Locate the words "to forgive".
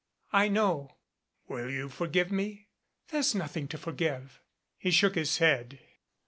3.67-4.41